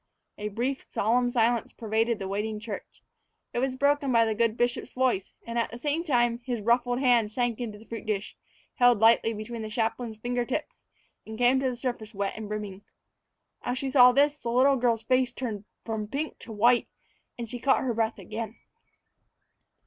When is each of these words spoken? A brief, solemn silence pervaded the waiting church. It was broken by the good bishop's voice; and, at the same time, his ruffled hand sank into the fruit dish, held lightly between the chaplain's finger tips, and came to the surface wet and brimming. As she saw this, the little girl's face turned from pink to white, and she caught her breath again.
A 0.39 0.47
brief, 0.47 0.87
solemn 0.89 1.29
silence 1.29 1.71
pervaded 1.73 2.17
the 2.17 2.27
waiting 2.27 2.59
church. 2.59 3.03
It 3.53 3.59
was 3.59 3.75
broken 3.75 4.11
by 4.11 4.25
the 4.25 4.33
good 4.33 4.57
bishop's 4.57 4.91
voice; 4.93 5.35
and, 5.45 5.59
at 5.59 5.69
the 5.69 5.77
same 5.77 6.03
time, 6.03 6.39
his 6.43 6.59
ruffled 6.59 6.97
hand 6.99 7.31
sank 7.31 7.61
into 7.61 7.77
the 7.77 7.85
fruit 7.85 8.07
dish, 8.07 8.35
held 8.77 8.97
lightly 8.99 9.31
between 9.31 9.61
the 9.61 9.69
chaplain's 9.69 10.17
finger 10.17 10.43
tips, 10.43 10.81
and 11.27 11.37
came 11.37 11.59
to 11.59 11.69
the 11.69 11.75
surface 11.75 12.15
wet 12.15 12.33
and 12.35 12.47
brimming. 12.49 12.81
As 13.61 13.77
she 13.77 13.91
saw 13.91 14.11
this, 14.11 14.41
the 14.41 14.49
little 14.49 14.75
girl's 14.75 15.03
face 15.03 15.31
turned 15.31 15.65
from 15.85 16.07
pink 16.07 16.39
to 16.39 16.51
white, 16.51 16.87
and 17.37 17.47
she 17.47 17.59
caught 17.59 17.83
her 17.83 17.93
breath 17.93 18.17
again. 18.17 18.55